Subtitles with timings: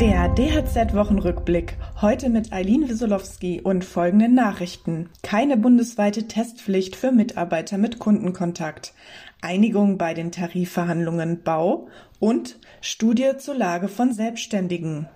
[0.00, 1.76] Der DHZ-Wochenrückblick.
[2.00, 5.08] Heute mit Eileen Wisolowski und folgenden Nachrichten.
[5.24, 8.94] Keine bundesweite Testpflicht für Mitarbeiter mit Kundenkontakt.
[9.40, 11.88] Einigung bei den Tarifverhandlungen Bau
[12.20, 15.08] und Studie zur Lage von Selbstständigen.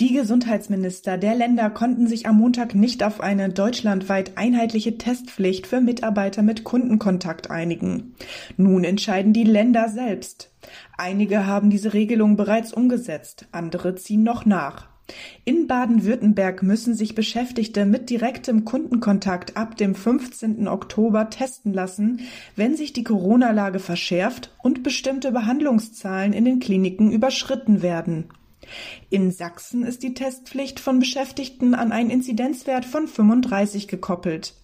[0.00, 5.80] Die Gesundheitsminister der Länder konnten sich am Montag nicht auf eine deutschlandweit einheitliche Testpflicht für
[5.80, 8.16] Mitarbeiter mit Kundenkontakt einigen.
[8.56, 10.50] Nun entscheiden die Länder selbst.
[10.98, 14.88] Einige haben diese Regelung bereits umgesetzt, andere ziehen noch nach.
[15.44, 20.66] In Baden-Württemberg müssen sich Beschäftigte mit direktem Kundenkontakt ab dem 15.
[20.66, 22.20] Oktober testen lassen,
[22.56, 28.24] wenn sich die Corona-Lage verschärft und bestimmte Behandlungszahlen in den Kliniken überschritten werden.
[29.10, 34.54] In Sachsen ist die Testpflicht von Beschäftigten an einen Inzidenzwert von 35 gekoppelt.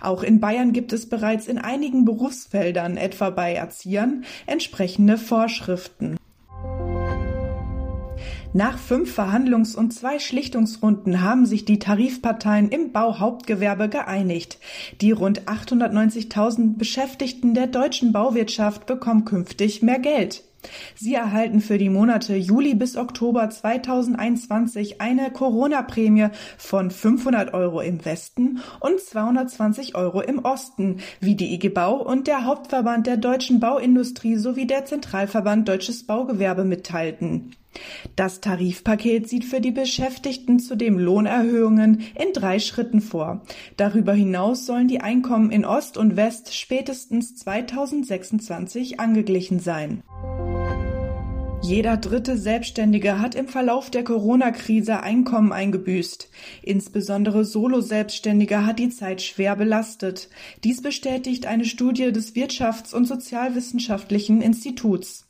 [0.00, 6.16] Auch in Bayern gibt es bereits in einigen Berufsfeldern, etwa bei Erziehern, entsprechende Vorschriften.
[8.54, 14.58] Nach fünf Verhandlungs- und zwei Schlichtungsrunden haben sich die Tarifparteien im Bauhauptgewerbe geeinigt.
[15.00, 20.44] Die rund 890.000 Beschäftigten der deutschen Bauwirtschaft bekommen künftig mehr Geld.
[20.94, 28.04] Sie erhalten für die Monate Juli bis Oktober 2021 eine Corona-Prämie von 500 Euro im
[28.04, 33.60] Westen und 220 Euro im Osten, wie die IG Bau und der Hauptverband der deutschen
[33.60, 37.52] Bauindustrie sowie der Zentralverband Deutsches Baugewerbe mitteilten.
[38.16, 43.42] Das Tarifpaket sieht für die Beschäftigten zudem Lohnerhöhungen in drei Schritten vor.
[43.76, 50.02] Darüber hinaus sollen die Einkommen in Ost und West spätestens 2026 angeglichen sein.
[51.64, 56.28] Jeder dritte Selbstständige hat im Verlauf der Corona-Krise Einkommen eingebüßt.
[56.60, 60.28] Insbesondere Solo-Selbstständige hat die Zeit schwer belastet.
[60.64, 65.28] Dies bestätigt eine Studie des Wirtschafts- und Sozialwissenschaftlichen Instituts.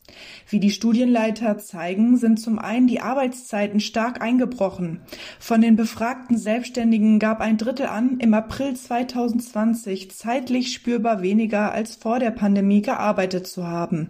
[0.49, 5.01] Wie die Studienleiter zeigen, sind zum einen die Arbeitszeiten stark eingebrochen.
[5.39, 11.95] Von den befragten Selbstständigen gab ein Drittel an, im April 2020 zeitlich spürbar weniger als
[11.95, 14.09] vor der Pandemie gearbeitet zu haben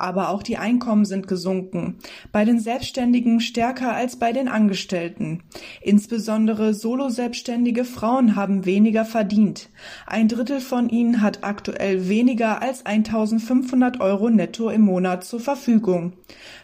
[0.00, 1.98] aber auch die Einkommen sind gesunken,
[2.32, 5.42] bei den Selbstständigen stärker als bei den Angestellten.
[5.82, 9.68] Insbesondere Solo-selbstständige Frauen haben weniger verdient.
[10.06, 16.14] Ein Drittel von ihnen hat aktuell weniger als 1500 Euro netto im Monat zur Verfügung.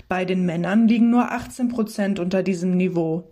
[0.08, 3.24] Bei den Männern liegen nur 18 Prozent unter diesem Niveau.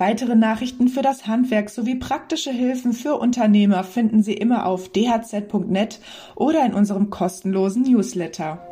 [0.00, 6.00] Weitere Nachrichten für das Handwerk sowie praktische Hilfen für Unternehmer finden Sie immer auf dhz.net
[6.36, 8.69] oder in unserem kostenlosen Newsletter.